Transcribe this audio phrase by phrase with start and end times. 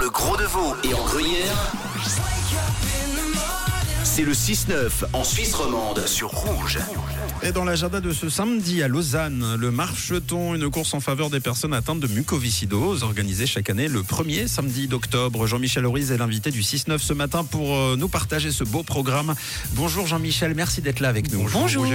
[0.00, 1.72] le Gros de Vaud et en Gruyère,
[4.20, 6.78] c'est le 6-9 en Suisse romande sur Rouge.
[7.42, 11.40] Et dans l'agenda de ce samedi à Lausanne, le marcheton, une course en faveur des
[11.40, 15.46] personnes atteintes de mucoviscidose, organisée chaque année le premier samedi d'octobre.
[15.46, 19.34] Jean-Michel Horis est l'invité du 6-9 ce matin pour euh, nous partager ce beau programme.
[19.72, 21.48] Bonjour Jean-Michel, merci d'être là avec nous.
[21.50, 21.86] Bonjour.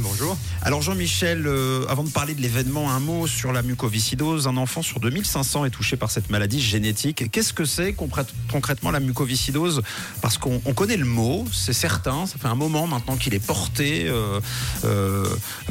[0.00, 0.38] bonjour.
[0.62, 4.48] Alors Jean-Michel, euh, avant de parler de l'événement, un mot sur la mucoviscidose.
[4.48, 7.30] Un enfant sur 2500 est touché par cette maladie génétique.
[7.30, 9.82] Qu'est-ce que c'est concrètement la mucoviscidose?
[10.22, 14.08] Parce qu'on connaît le mot, c'est certain, ça fait un moment maintenant qu'il est porté.
[14.08, 14.40] Euh,
[14.84, 15.26] euh,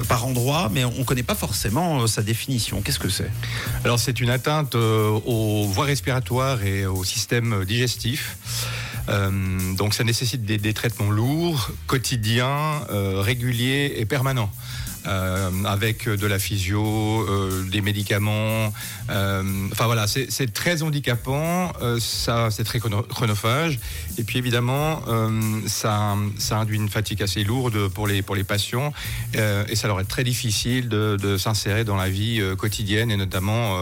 [0.08, 2.82] par endroit, mais on ne connaît pas forcément euh, sa définition.
[2.82, 3.32] Qu'est-ce que c'est?
[3.84, 8.38] Alors c'est une atteinte aux voies respiratoires et au système digestif.
[9.78, 14.52] donc ça nécessite des, traitements lourds, quotidiens, réguliers et permanents.
[15.06, 18.72] Euh, avec de la physio, euh, des médicaments.
[19.10, 23.80] Euh, enfin voilà, c'est très handicapant, ça c'est très chronophage.
[24.18, 25.02] Et puis évidemment,
[25.68, 28.94] ça, ça induit une fatigue assez lourde pour les, pour les patients
[29.34, 33.80] et ça leur est très difficile de, s'insérer dans la vie quotidienne et notamment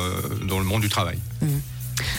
[0.48, 1.20] dans le monde du travail.
[1.42, 1.48] Mmh.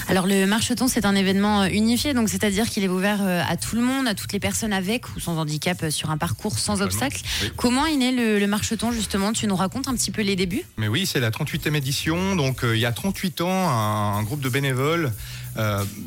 [0.08, 3.56] Alors le marcheton, c'est un événement euh, unifié, donc c'est-à-dire qu'il est ouvert euh, à
[3.56, 6.58] tout le monde, à toutes les personnes avec ou sans handicap euh, sur un parcours
[6.58, 7.22] sans obstacle.
[7.56, 9.33] Comment est né le, marcheton justement?
[9.33, 10.64] Tu nous racontes un petit peu les débuts?
[10.77, 14.48] Mais oui, c'est la 38e édition, donc il y a 38 ans, un, groupe de
[14.48, 15.12] bénévoles.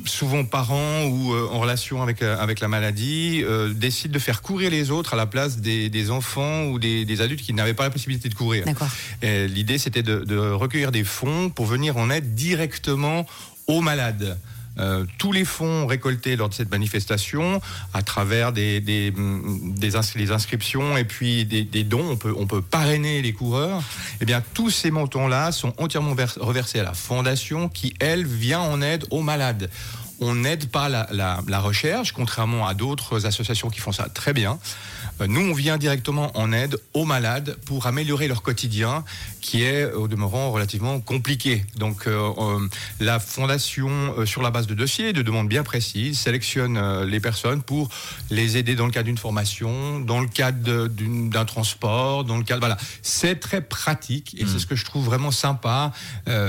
[0.05, 5.13] souvent parents ou en relation avec, avec la maladie, décident de faire courir les autres
[5.13, 8.65] à la place des, enfants ou des, adultes qui n'avaient pas la possibilité de courir.
[9.23, 13.25] L'idée, c'était de, de, recueillir des fonds pour venir en aide directement
[13.67, 14.37] aux malades.
[14.77, 17.61] Euh, tous les fonds récoltés lors de cette manifestation,
[17.93, 19.13] à travers des, des,
[19.79, 23.81] les inscriptions et puis des, dons, on peut, on peut parrainer les coureurs.
[24.19, 28.81] Eh bien, tous ces montants-là sont entièrement reversés à la fondation qui, elle, vient en
[28.81, 29.69] aide aux malades.
[30.19, 34.59] On n'aide pas la, la, recherche, contrairement à d'autres associations qui font ça très bien.
[35.21, 39.03] Euh, nous, on vient directement en aide aux malades pour améliorer leur quotidien,
[39.41, 41.65] qui est au demeurant relativement compliqué.
[41.77, 42.67] Donc, euh, euh,
[42.99, 47.89] la fondation, sur la base de dossiers, de demandes bien précises, sélectionne les personnes pour
[48.29, 52.59] les aider dans le cadre d'une formation, dans le cadre d'un transport, dans le cadre
[52.59, 54.59] voilà, c'est très pratique et c'est mmh.
[54.59, 55.91] ce que je trouve vraiment sympa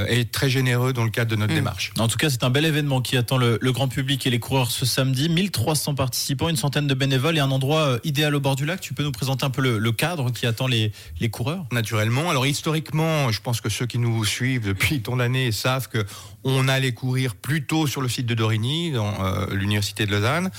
[0.08, 1.56] et très généreux dans le cadre de notre mmh.
[1.56, 1.92] démarche.
[1.98, 4.70] En tout cas, c'est un bel événement qui attend le, grand public et les coureurs
[4.70, 5.28] ce samedi.
[5.28, 8.80] 1300 participants, une centaine de bénévoles et un endroit idéal au bord du lac.
[8.80, 10.92] Tu peux nous présenter un peu le, cadre qui attend les,
[11.30, 11.66] coureurs?
[11.72, 12.30] Naturellement.
[12.30, 16.04] Alors historiquement, je pense que ceux qui nous suivent depuis tant d'années savent que
[16.48, 20.50] on allait courir plutôt sur le site de Dorigny, dans euh, l'université de Lausanne.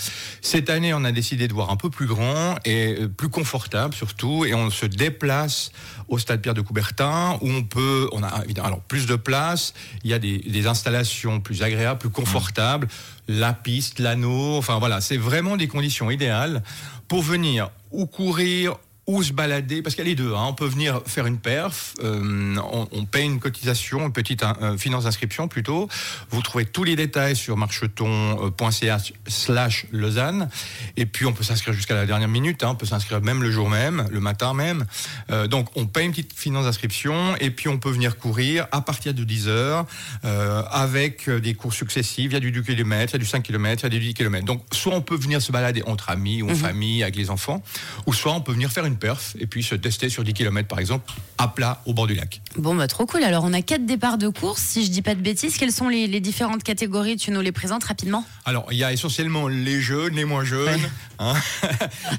[0.42, 3.94] Cette année, on a décidé de voir un peu plus grand et euh, plus confortable
[3.94, 5.72] surtout, et on se déplace
[6.10, 10.12] au stade Pierre de Coubertin où on peut, on a alors plus de place, il
[10.12, 12.88] y a des, installations plus agréables, plus confortables,
[13.28, 16.64] la piste, l'anneau, enfin voilà, c'est vraiment des conditions idéales
[17.08, 20.34] pour venir ou courir ou se balader, parce qu'il y a les deux.
[20.34, 20.46] Hein.
[20.50, 22.58] On peut venir faire une perf, euh,
[22.92, 25.88] on, paye une cotisation, une petite euh, finance d'inscription plutôt.
[26.30, 28.98] Vous trouvez tous les détails sur marcheton.ca
[29.28, 30.50] slash Lausanne.
[30.98, 32.72] Et puis on peut s'inscrire jusqu'à la dernière minute, hein.
[32.72, 34.86] on peut s'inscrire même le jour même, le matin même.
[35.32, 38.82] Euh, donc on paye une petite finance d'inscription et puis on peut venir courir à
[38.82, 39.86] partir de 10 heures
[40.24, 42.26] avec des cours successifs.
[42.26, 43.90] Il y a du 2 km, il y a du 5 km, il y a
[43.90, 44.46] du 10 km.
[44.46, 46.58] Donc soit on peut venir se balader entre amis ou en mhm.
[46.58, 47.64] famille avec les enfants,
[48.06, 50.68] ou soit on peut venir faire une perf et puis se tester sur 10 km
[50.68, 52.42] par exemple à plat au bord du lac.
[52.58, 53.24] Bon bah trop cool.
[53.24, 54.62] Alors on a quatre départs de course.
[54.62, 57.16] Si je dis pas de bêtises, quelles sont les, différentes catégories?
[57.18, 60.82] Tu nous les présentes rapidement Alors il y a essentiellement les jeunes, les moins jeunes.
[61.20, 61.34] Hein.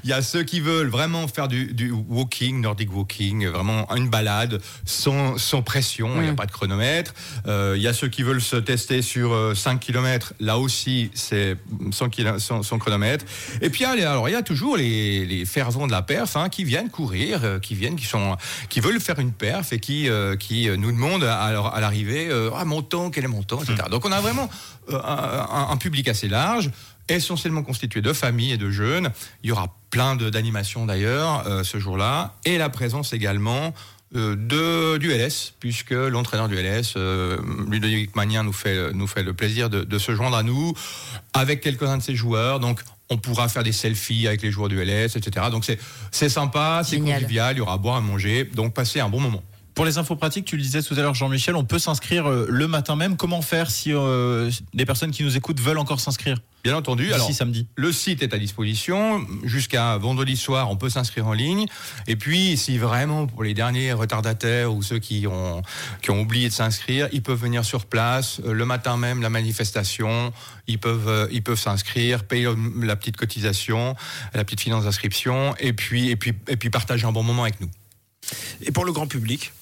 [0.03, 4.61] il y a ceux qui veulent vraiment faire du, walking, nordic walking, vraiment une balade
[4.83, 6.15] sans, sans pression.
[6.17, 7.13] Il n'y a pas de chronomètre.
[7.47, 10.33] Euh, il y a ceux qui veulent se tester sur 5 euh, km.
[10.41, 11.55] Là aussi c'est
[11.91, 13.23] sans, chronomètre.
[13.61, 16.65] Et puis alors il y a toujours les, les fervents de la perf hein, qui
[16.69, 18.37] viennent courir, euh, qui viennent, qui sont,
[18.69, 22.51] qui veulent faire une perf et qui, euh, qui nous demandent à, à l'arrivée, euh,
[22.55, 23.83] ah mon temps, quel est mon temps, etc.
[23.85, 23.89] Hmm.
[23.89, 24.49] Donc on a vraiment
[24.91, 26.71] un, public assez large
[27.07, 29.09] essentiellement constitué de familles et de jeunes.
[29.43, 33.73] Il y aura plein d'animations d'ailleurs ce jour-là, et la présence également
[34.13, 36.95] de, du LS, puisque l'entraîneur du LS,
[37.67, 40.73] Ludovic Magnin, nous fait, nous fait le plaisir de, de, se joindre à nous
[41.33, 42.59] avec quelques-uns de ses joueurs.
[42.59, 45.47] Donc on pourra faire des selfies avec les joueurs du LS, etc.
[45.51, 45.65] Donc
[46.11, 49.19] c'est sympa, c'est convivial, il y aura à boire, à manger, donc passer un bon
[49.19, 49.43] moment.
[49.79, 52.45] Pour les infos pratiques, tu le disais tout à l'heure, Jean-Michel, on peut s'inscrire euh,
[52.49, 53.15] le matin même.
[53.15, 57.13] Comment faire si euh, les personnes qui nous écoutent veulent encore s'inscrire Bien entendu.
[57.13, 57.65] Alors, samedi.
[57.77, 59.25] le site est à disposition.
[59.45, 61.65] Jusqu'à vendredi soir, on peut s'inscrire en ligne.
[62.07, 65.61] Et puis, si vraiment, pour les derniers retardataires ou ceux qui ont,
[66.01, 68.41] qui ont oublié de s'inscrire, ils peuvent venir sur place.
[68.43, 70.33] Euh, Le matin même, la manifestation,
[70.67, 72.49] ils peuvent euh, ils peuvent s'inscrire, payer
[72.81, 73.95] la petite cotisation,
[74.33, 77.61] la petite finance d'inscription, et puis, et, puis, et puis partager un bon moment avec
[77.61, 77.69] nous.
[78.61, 79.53] Et pour le grand public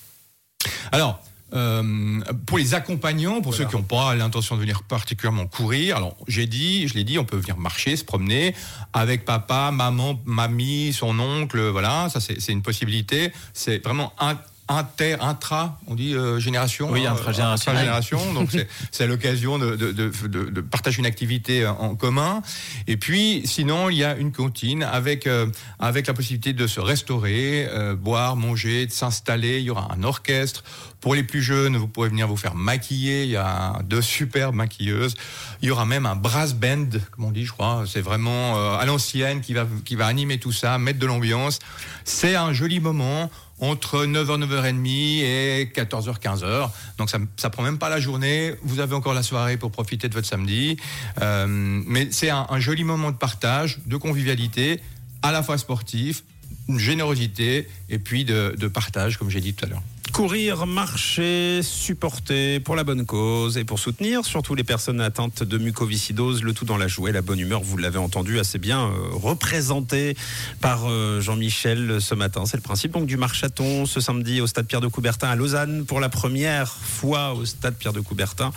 [0.92, 1.22] Alors,
[1.54, 6.16] euh, pour les accompagnants, pour ceux qui n'ont pas l'intention de venir particulièrement courir, alors
[6.28, 8.54] j'ai dit, je l'ai dit, on peut venir marcher, se promener
[8.92, 13.32] avec papa, maman, mamie, son oncle, voilà, ça c'est c'est une possibilité.
[13.54, 14.38] C'est vraiment un
[14.70, 16.90] inter, intra, on dit euh, génération.
[16.92, 17.90] Oui, intragénérationnel.
[17.90, 18.34] intragénération.
[18.40, 22.42] donc c'est- c'est l'occasion de, de, de, de- de partager une activité en commun.
[22.88, 25.48] Et puis sinon, il y a une cantine avec euh,
[25.80, 29.60] avec la possibilité de se restaurer, euh, boire, manger, de s'installer.
[29.60, 30.64] Il y aura un orchestre.
[31.00, 33.24] Pour les plus jeunes, vous pourrez venir vous faire maquiller.
[33.24, 35.14] Il y a deux superbes maquilleuses.
[35.62, 37.84] Il y aura même un brass band, comme on dit, je crois.
[37.88, 41.60] C'est vraiment euh, à l'ancienne qui va qui va animer tout ça, mettre de l'ambiance.
[42.04, 43.30] C'est un joli moment
[43.60, 44.88] entre 9h, 9h30
[45.24, 46.70] et 14h, 15h.
[46.98, 48.54] Donc ça, ça prend même pas la journée.
[48.64, 50.78] Vous avez encore la soirée pour profiter de votre samedi.
[51.22, 54.82] Euh, mais c'est un, un joli moment de partage, de convivialité,
[55.24, 56.24] à la fois sportif,
[56.68, 59.84] une générosité et puis de, de partage, comme j'ai dit tout à l'heure.
[60.18, 65.60] Courir, marcher, supporter pour la bonne cause et pour soutenir surtout les personnes atteintes de
[65.60, 69.10] mucoviscidose, le tout dans la joie, la bonne humeur, vous l'avez entendu assez bien euh,
[69.12, 70.18] représenté
[70.60, 72.48] par euh, Jean-Michel ce matin.
[72.48, 75.86] C'est le principe donc du marchaton ce samedi au stade Pierre de Coubertin à Lausanne
[75.86, 78.52] pour la première fois au stade Pierre de Coubertin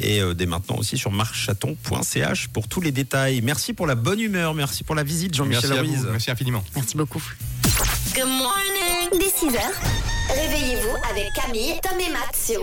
[0.00, 3.40] et euh, dès maintenant aussi sur marchaton.ch pour tous les détails.
[3.40, 6.08] Merci pour la bonne humeur, merci pour la visite Jean-Michel Merci à vous, Ruiz.
[6.10, 6.64] merci infiniment.
[6.74, 7.22] Merci beaucoup.
[8.12, 9.58] Dès 6h,
[10.28, 12.62] réveillez-vous avec Camille, Tom et Matt sur